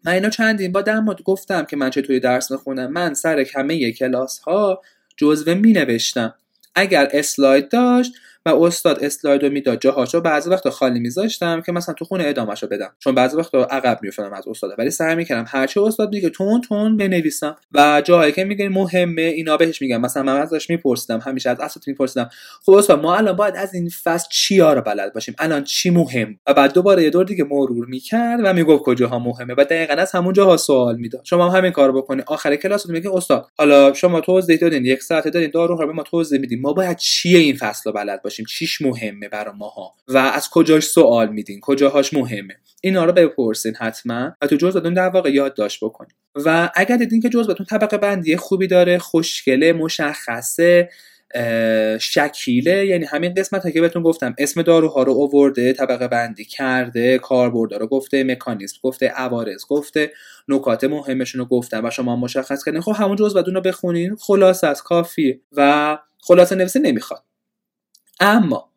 [0.04, 2.92] من اینا چندین با در گفتم که من توی درس می‌خونم.
[2.92, 4.82] من سر همه کلاس ها
[5.16, 6.34] جزوه می نوشتم
[6.74, 8.12] اگر اسلاید داشت
[8.46, 12.66] و استاد اسلاید رو می‌داد جاهاشو بعضی وقتا خالی میذاشتم که مثلا تو خونه ادامهشو
[12.66, 12.92] بدم.
[12.98, 16.96] چون بعضی وقتا عقب میافتادم از استاد ولی سعی می‌کردم هرچه استاد میگه تون تون
[16.96, 17.56] بنویسم.
[17.72, 20.00] و جایی که میگه مهمه اینا بهش میگم.
[20.00, 22.30] مثلا من ازش میپرسیدم همیشه از اساتید میپرسیدم.
[22.66, 26.38] خب استاد ما الان باید از این فصل چیا رو بلد باشیم؟ الان چی مهم؟
[26.46, 29.54] و بعد دوباره یه دور دیگه مرور می‌کرد و می‌گفت کجاها مهمه.
[29.58, 31.24] و دقیقا از همون جاها سوال می‌داد.
[31.24, 35.28] شما هم همین کار بکنید آخر کلاس میگه استاد حالا شما توضیح دادین یک ساعت
[35.28, 38.29] دادین دارو رو به ما توضیح میدیم ما باید چیه این فصل رو بلد باشیم
[38.30, 44.32] چیش مهمه برای ماها؟ و از کجاش سوال میدین؟ کجاهاش مهمه؟ اینا رو بپرسین حتما
[44.42, 46.12] و تو جزوتون در واقع یادداشت بکنین.
[46.34, 50.88] و اگر دیدین که جزوتون طبقه بندی خوبی داره خوشگله مشخصه
[52.00, 57.74] شکیله یعنی همین قسمت که بهتون گفتم اسم داروها رو اوورده طبقه بندی کرده کاربرد
[57.74, 60.12] رو گفته مکانیزم گفته عوارض گفته
[60.48, 62.80] نکات مهمشون رو گفتم و شما مشخص کردین.
[62.80, 64.16] خب همون جزوتون رو بخونین.
[64.16, 67.22] خلاص از کافیه و خلاصه نویسی نمی‌خواد.
[68.20, 68.70] اما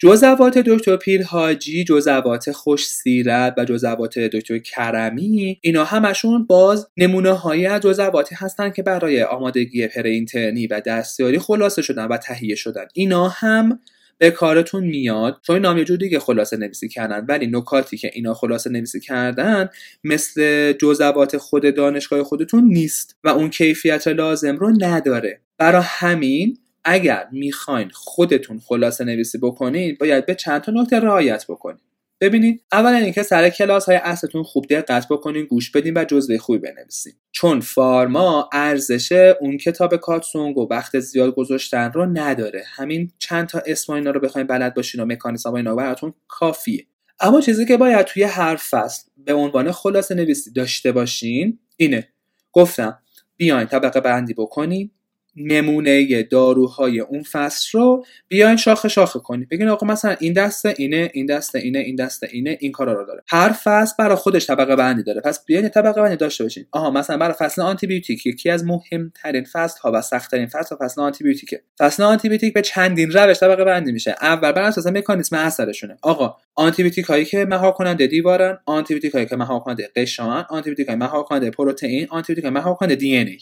[0.00, 7.66] جزوات دکتر پیرهاجی جزوات خوش سیرت و جزوات دکتر کرمی اینا همشون باز نمونه هایی
[7.66, 12.84] از جزواتی هستن که برای آمادگی پرینترنی و دستیاری خلاصه شدن و تهیه شدن.
[12.94, 13.80] اینا هم
[14.18, 15.40] به کارتون میاد.
[15.46, 19.68] چون اینا یه دیگه خلاصه نویسی کردن ولی نکاتی که اینا خلاصه نویسی کردن
[20.04, 25.40] مثل جزوات خود دانشگاه خودتون نیست و اون کیفیت لازم رو نداره.
[25.58, 31.94] برای همین اگر می‌خواین خودتون خلاصه نویسی بکنید باید به چند تا نکته رعایت بکنید
[32.20, 36.58] ببینید اولا اینکه سر کلاس های اصلتون خوب دقت بکنین گوش بدین و جزوه خوبی
[36.58, 37.12] بنویسین.
[37.32, 42.64] چون فارما ارزش اون کتاب کاتسونگ و وقت زیاد گذاشتن رو نداره.
[42.66, 46.86] همین چند تا اسم اینا رو بخواین بلد باشین و مکانیزم اینا براتون کافیه.
[47.20, 52.08] اما چیزی که باید توی هر فصل به عنوان خلاصه نویسی داشته باشین اینه.
[52.52, 52.98] گفتم
[53.36, 54.90] بیاین طبقه بندی بکنین.
[55.36, 59.48] نمونه داروهای اون فصل رو بیاین شاخه شاخه کنید.
[59.48, 63.06] بگین آقا مثلا این دسته اینه این دسته اینه این دسته اینه این کارا رو
[63.06, 63.22] داره.
[63.28, 65.20] هر فصل برای خودش طبقه بندی داره.
[65.20, 66.66] پس بیاین طبقه بندی داشته باشین.
[66.72, 71.00] آها مثلا برای فصل آنتی بیوتیک یکی از مهمترین فصل ها و سختترین فصل فصل
[71.00, 74.16] آنتی بیوتیکه فصل آنتی بیوتیک به چندین روش طبقه بندی میشه.
[74.20, 75.96] اول بر اساس مکانیزم اثرشونه.
[76.02, 80.44] آقا آنتی بیوتیک هایی که مهار کننده دیوارن آنتی بیوتیک هایی که مهار کننده غشان
[80.50, 83.38] آنتی بیوتیک های مهار کننده پروتئین آنتی بیوتیک مهار کننده DNA.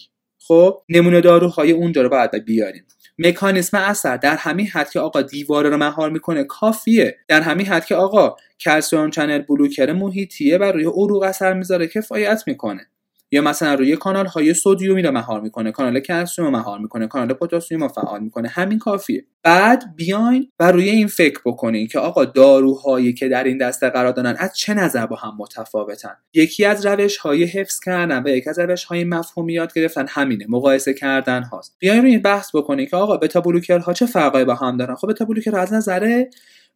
[0.47, 2.85] خب نمونه داروهای اونجا رو باید بیاریم.
[3.19, 7.17] مکانیسم اثر در همین حد که آقا دیواره رو مهار می‌کنه کافیه.
[7.29, 12.43] در همین حد که آقا calcium channel blocker محیطیه و روی عروق اثر می‌ذاره کفایت
[12.47, 12.87] می‌کنه.
[13.33, 15.73] یا مثلا روی کانال های sodium ی رو مهار می‌کنه.
[15.73, 17.07] کانال کلسیم رو مهار می‌کنه.
[17.07, 18.49] کانال پتاسیم رو فعال می‌کنه.
[18.49, 19.25] همین کافیه.
[19.43, 24.13] بعد بیاین و روی این فکر بکنین که آقا داروهایی که در این دسته قرار
[24.13, 28.51] دارن از چه نظر با هم متفاوتن؟ یکی از روش های حفظ کردن و یکی
[28.51, 30.47] از روش های مفهومی یاد گرفتن همینه.
[30.49, 31.77] مقایسه کردن هاست.
[31.79, 33.43] بیاین روی این بحث بکنین که آقا بتا
[33.87, 36.25] ها چه فرقایی با هم دارن؟ خب بتا از نظر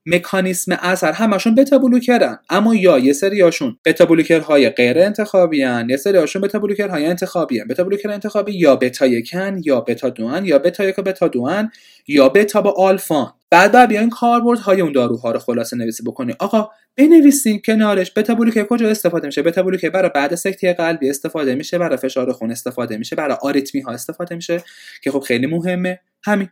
[0.07, 2.39] مکانیسم اثر همشون بتا بلوکرن.
[2.51, 4.07] اما یا یه سریاشون بتا
[4.41, 5.87] های غیر انتخابی هن.
[5.91, 7.67] یه سریاشون بتا های انتخابی هن.
[7.67, 11.71] بتا بلوکر انتخابی یا بتا یکن یا بتا دوان یا بتا یک و بتا دوان
[12.09, 13.33] یا بتا با آلفان.
[13.51, 16.35] بعد بعد بیاین کاربرد های اون داروها رو خلاصه نویسی بکنی.
[16.39, 18.13] آقا بنویسیم کنارش.
[18.13, 22.33] بتا بلوکر کجا استفاده میشه؟ بتا بلوکر برای بعد سکته قلبی استفاده میشه برای فشار
[22.33, 24.63] خون استفاده میشه برای آریتمی ها استفاده میشه
[25.03, 26.01] که خب خیلی مهمه.
[26.25, 26.49] همین.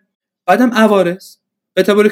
[0.46, 1.43] بعدم عوارض.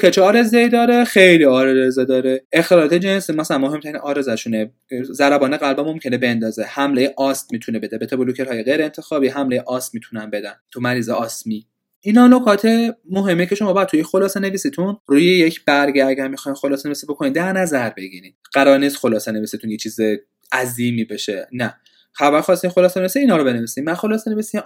[0.00, 2.44] که چه آرزه داره خیلی آرزه داره.
[2.52, 4.70] اختلالات جنس مثلا مهمترین آرزشونه
[5.12, 6.62] ضربان قلب ممکنه بندازه.
[6.62, 7.98] حمله آست می‌تونه بده.
[7.98, 8.16] بتا
[8.48, 10.54] های غیر انتخابی حمله آست می‌تونن بدن.
[10.70, 11.66] تو مریض آسمی.
[12.00, 12.68] اینا نکات
[13.10, 17.32] مهمه که شما باید توی خلاصه نویسیتون روی یک برگه اگر می‌خواین خلاصه نویسی بکنید
[17.32, 20.00] در نظر بگیرید قرار نیست خلاصه نویسیتون یه چیز
[20.52, 21.48] عظیمی بشه.
[21.52, 21.74] نه.
[22.14, 24.58] خبر خواستین خلاصه نویسی اینا رو بنویسین من خلاصه نویسی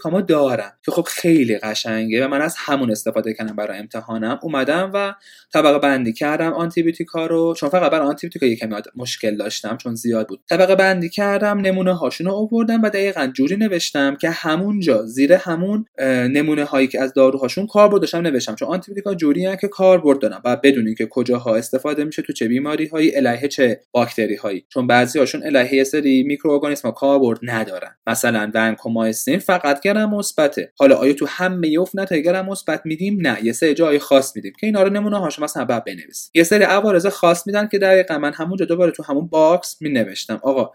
[0.00, 4.38] کامو دارم که خب خیلی قشنگه و من از همون استفاده کردم برای امتحانم.
[4.42, 5.14] اومدم و
[5.52, 7.54] طبقه بندی کردم آنتیبیوتیکا رو.
[7.54, 10.40] چون فقط برای آنتیبیوتیکا یکم مشکل داشتم چون زیاد بود.
[10.50, 15.84] طبقه بندی کردم نمونه هاشون رو آوردم و دقیقا جوری نوشتم که همونجا زیر همون
[16.00, 18.54] نمونه هایی که از داروهاشون کاربرد داشتم نوشتم.
[18.54, 22.86] چون آنتیبیوتیکا جوری که کاربرد دارن و بدونین که کجاها استفاده میشه تو چه بیماری
[22.86, 27.96] هایی الهه چه باکتری هایی چون بعضی هاشون الهه سری میکروارگانیسم اسم کاربرد ندارن.
[28.06, 30.72] مثلا ونکومایسین فقط گرم مثبته.
[30.78, 33.44] حالا آیا تو همه عفونت گرم مثبت میدیم؟ نه.
[33.44, 36.64] یه سری جای خاص میدیم که اینا رو نمونه هاش مثلا بعد بنویس یه سری
[36.64, 40.70] عوارض خاص میدن که دقیقا من همونجا دوباره تو همون box می نوشتم آقا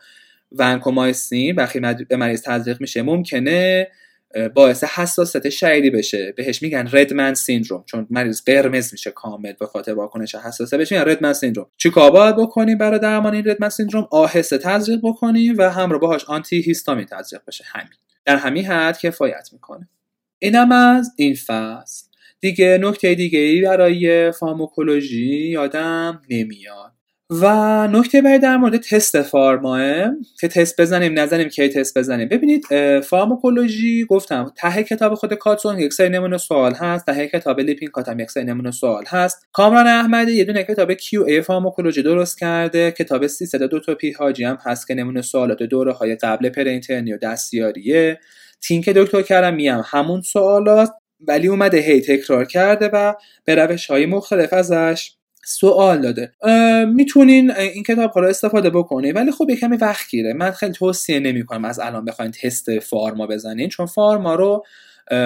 [0.52, 3.88] ونکومایسین وقتی به مریض تزریق میشه ممکنه
[4.54, 6.34] باعث حساسیت شدیدی بشه.
[6.38, 10.92] بهش میگن red man syndrome چون مریض قرمز میشه کامل به خاطر واکنش حساسه بهش
[10.92, 15.00] میگن red man syndrome چیکار باید بکنیم برای درمان این red man syndrome آهسته تزریق
[15.04, 17.64] بکنیم و همراه باهاش آنتی هیستامین تزریق بشه.
[17.68, 17.94] همین.
[18.26, 19.90] در همین حد کفایت می‌کنه.
[20.40, 22.06] اینم از این فصل.
[22.42, 26.99] دیگه نکته دیگه ای برای فارماکولوژی یادم نمیاد.
[27.32, 29.82] و نکته بعد در مورد تست فارماه
[30.40, 32.66] که تست بزنیم نزنیم کی تست بزنیم ببینید
[33.00, 38.20] فارماکولوژی گفتم ته کتاب خود کاتزونگ یک سری نمونه سوال هست ته کتاب لیپینکات هم
[38.20, 39.48] یک سری نمونه سوال هست.
[39.54, 44.88] کامران احمدی یه دونه کتاب Q&A فارماکولوژی درست کرده کتاب 300 تا پیرحاجی هم هست
[44.88, 48.20] که نمونه سوالات دوره های قبل پرینترنی و دستیاریه.
[48.62, 50.90] تینک دکتر کرمی هم همون سوالات
[51.28, 53.14] ولی اومده هی تکرار کرده و
[53.46, 56.34] به روش های مختلف ازش سوال داده.
[56.86, 60.34] می‌تونین این کتاب رو استفاده بکنید ولی خب یکمی وقت گیره.
[60.34, 64.66] من خیلی توصیه نمی کنم از الان بخواین تست فارما بزنین چون فارما رو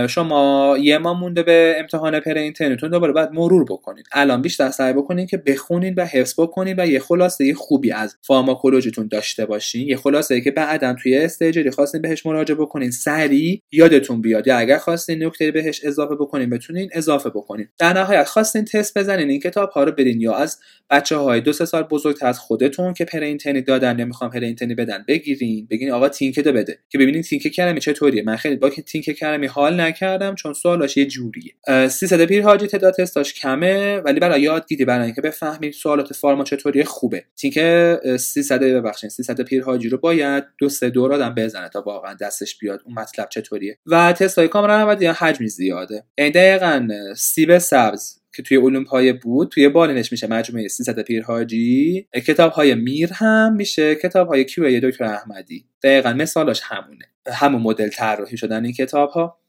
[0.10, 4.06] شما یه ما مونده به امتحان پر اینترنتتون دوباره باید مرور بکنید.
[4.12, 9.08] الان بیشتر سعی بکنید که بخونید و حفظ بکنید و یه خلاصه خوبی از فارماکولوژیتون
[9.08, 9.88] داشته باشین.
[9.88, 14.48] یه خلاصه که بعدا توی استیجری خواستین بهش مراجعه بکنید سریع یادتون بیاد.
[14.48, 19.30] یا اگر خواستین نکته بهش اضافه بکنید بتونین اضافه بکنید در نهایت خواستین تست بزنین
[19.30, 22.94] این کتاب ها رو برین یا از بچه های دو سه سال بزرگتر از خودتون
[22.94, 23.34] که پر
[23.68, 24.40] دادن یا می‌خوام پر
[24.78, 25.68] بدن بگیرین.
[25.72, 26.80] بگین آقا تینک بده.
[26.90, 28.24] که ببینید تینک کلمه چطوریه.
[28.24, 31.54] من خیلی با که تینک کلمه حال نکردم چون سوالش یه جوریه.
[31.88, 36.84] 300 پیر حاجی تعداد تستاش کمه ولی برای یادگیری برای اینکه بفهمید سوالات فارما چطوری
[36.84, 37.26] خوبه.
[37.36, 42.14] تینکه 300 ببخشید 300 پیر حاجی رو باید دو سه دور آدم بزنه تا واقعا
[42.14, 43.78] دستش بیاد اون مطلب چطوریه.
[43.86, 46.04] و تست های کامران احمدی حجمش زیاده.
[46.16, 52.08] این دقیقا سیب سبز که توی علوم پایه بود توی بالینش میشه مجموعه 300 پیرهاجی
[52.28, 55.66] کتاب های میر هم میشه کتاب های کیو دکتر احمدی.
[55.84, 57.06] دقیقا مثالش همونه.
[57.28, 59.40] همون مدل طراحی شدن این کتاب ها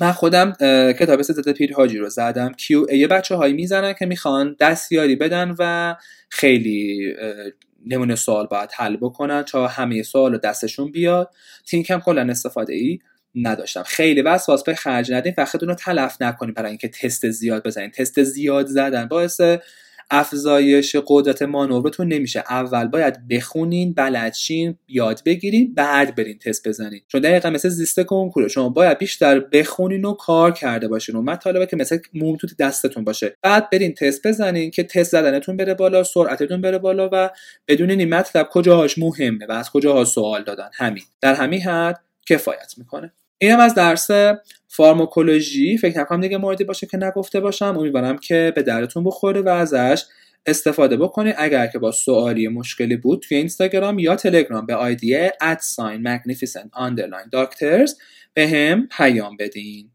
[0.00, 0.52] من خودم
[0.92, 2.52] کتاب پیر پیرهاجی رو زدم.
[2.52, 5.94] کیو ای بچه هایی می‌زنن که می‌خوان دستیاری بدن و
[6.28, 7.14] خیلی
[7.86, 11.30] نمونه سوال باید حل بکنن تا همه سوال رو دستشون بیاد.
[11.66, 12.98] تینکم کلا استفاده ای
[13.34, 13.82] نداشتم.
[13.82, 17.90] خیلی وسواس به خرج ندین وقتتون رو تلف نکنین برای اینکه تست زیاد بزنین.
[17.90, 19.40] تست زیاد زدن باعث
[20.10, 22.44] افزایش قدرت مانورتون نمیشه.
[22.50, 27.00] اول باید بخونین بلدشین یاد بگیرین بعد برین تست بزنین.
[27.08, 28.48] چون دقیقا مثل زیست کنکوره.
[28.48, 31.16] شما باید بیشتر بخونین و کار کرده باشین.
[31.16, 33.36] و مطالبه که مثل موم تو دستتون باشه.
[33.42, 37.30] بعد برین تست بزنین که تست زدنتون بره بالا سرعتتون بره بالا و
[37.68, 40.68] بدونین این مطلب کجاهاش مهمه و از کجاها سوال دادن.
[40.74, 41.02] همین.
[41.20, 43.12] در همین حد کفایت می‌کنه.
[43.38, 44.10] اینم از درس
[44.66, 45.78] فارماکولوژی.
[45.78, 47.76] فکر نکنم دیگه موردی باشه که نگفته باشم.
[47.78, 50.04] امیدوارم که به درتون بخوره و ازش
[50.46, 56.02] استفاده بکنید اگر که با سوالی مشکلی بود توی اینستاگرام یا تلگرام به آیدی sign
[56.04, 57.90] magnificent underline doctors
[58.34, 59.90] به هم پیام بدین.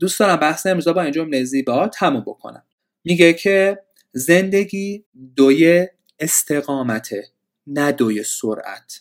[0.00, 2.62] دوست دارم بحث امروز با این جمله زیبا تموم بکنم.
[3.04, 3.78] میگه که
[4.12, 5.04] زندگی
[5.36, 5.86] دوی
[6.18, 7.24] استقامته
[7.66, 9.00] نه دوی سرعت.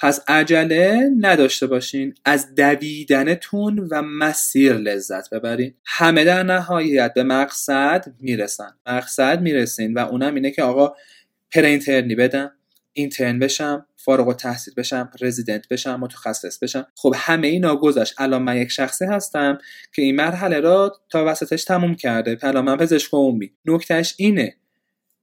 [0.00, 2.14] پس عجله نداشته باشین.
[2.24, 5.74] از دویدنتون و مسیر لذت ببرین.
[5.84, 8.70] همه در نهایت به مقصد می‌رسن.
[8.86, 10.94] مقصد می‌رسین و اونم اینه که آقا
[11.52, 12.52] پرینترنی بدم
[12.92, 16.86] اینترن بشم فارغ و تحصیل بشم رزیدنت بشم متخصص بشم.
[16.94, 19.58] خب همه اینا گذاشت الان من یک شخصی هستم
[19.94, 22.38] که این مرحله را تا وسطش تموم کرده.
[22.42, 23.52] الان من پزشک عمومی.
[23.64, 24.56] نکتهش اینه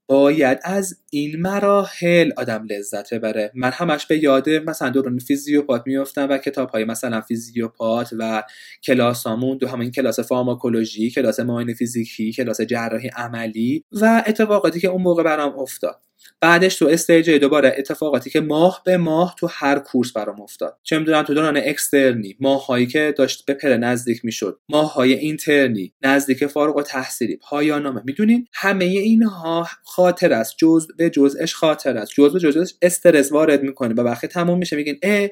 [0.08, 3.52] باید از این مراحل آدم لذت ببره.
[3.56, 8.44] من همش به یاد مثلا دوران فیزیوپات میفتم و کتاب های مثلا فیزیوپات و
[8.84, 15.02] کلاسامون دو همین کلاس فارماکولوژی کلاس معاینه فیزیکی کلاس جراحی عملی و اتفاقاتی که اون
[15.02, 16.02] موقع برام افتاد.
[16.42, 20.78] بعدش تو stage دوباره اتفاقاتی که ماه به ماه تو هر course برام افتاد.
[20.84, 26.46] چه می‌دونم تو دوران اکسترنی ماههایی که داشت به پر نزدیک می‌شد ماههای اینترنی نزدیک
[26.46, 30.56] فارغ التحصیلی پایان نامه می‌دونین؟ همه اینها خاطره است.
[30.58, 32.12] جز به جزش خاطره است.
[32.16, 35.30] جز به جزش استرس وارد می‌کنه و وقتی تموم میشه میگین اه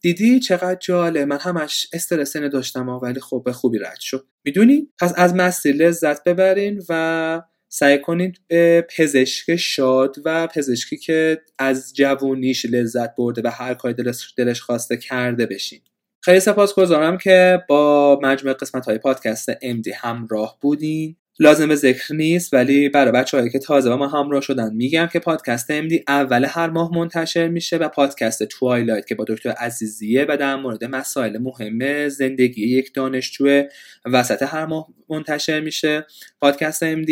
[0.00, 4.26] دیدی چقدر جاله من همش استرس داشتم ولی خب به خوبی رد شد.
[4.44, 7.42] می‌دونی پس از مسیر لذت ببرین و
[7.74, 13.94] سعی کنید به پزشک شاد و پزشکی که از جوونیش لذت برده و هر کاری
[13.94, 15.80] دلش, دلش خواسته کرده بشین.
[16.20, 21.16] خیلی سپاسگزارم که با مجموع قسمت های پادکست MD همراه بودین.
[21.38, 25.18] لازم ذکر نیست ولی برای بچه هایی که تازه با ما همراه شدن میگم که
[25.18, 30.36] پادکست MD اول هر ماه منتشر میشه و پادکست توایلایت که با دکتر عزیزیه و
[30.36, 33.62] در مورد مسائل مهم زندگی یک دانشجو
[34.06, 36.06] وسط هر ماه منتشر میشه.
[36.40, 37.10] پادکست MD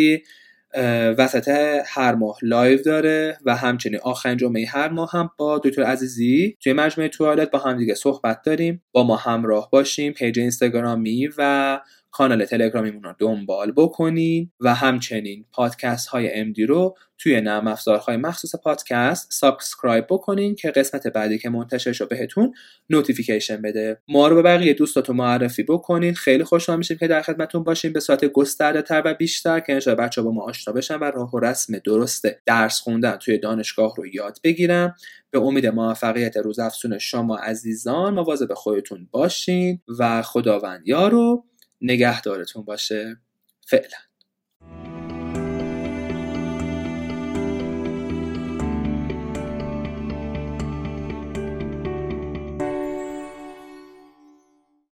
[1.17, 1.49] وسط
[1.85, 6.73] هر ماه live داره و همچنین آخرین جمعه هر ماه هم با دکتر عزیزی توی
[6.73, 8.83] مجموعه توالت با هم دیگه صحبت داریم.
[8.91, 10.13] با ما همراه باشیم.
[10.13, 11.79] page اینستاگرامی و
[12.11, 18.55] کانال تلگرامیمون رو دنبال بکنین و همچنین پادکست های MD رو توی نرم افزارهای مخصوص
[18.55, 22.53] پادکست subscribe بکنین که قسمت بعدی که منتشر شد بهتون
[22.89, 24.01] نوتیفیکیشن بده.
[24.07, 26.13] ما رو به بقیه دوستاتون معرفی بکنین.
[26.13, 27.93] خیلی خوشحال میشیم که در خدمتتون باشیم.
[27.93, 31.31] به صورت گسترده تر و بیشتر که انشاء بچه با ما آشنا بشن و راه
[31.35, 34.95] و رسم درست درس خوندن توی دانشگاه رو یاد بگیرن.
[35.31, 41.45] به امید موفقیت روز افسون شما عزیزان مواظب خودتون باشین و خداوند یارو.
[41.81, 43.17] نگهدارتون باشه.
[43.67, 44.10] فعلا.